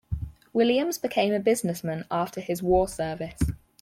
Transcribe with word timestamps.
Williams 0.51 0.97
became 0.97 1.31
a 1.31 1.39
businessman 1.39 2.05
after 2.09 2.41
his 2.41 2.63
war 2.63 2.87
service. 2.87 3.39